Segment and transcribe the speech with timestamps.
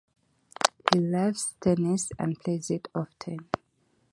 [0.91, 3.47] He loves tennis and plays it often.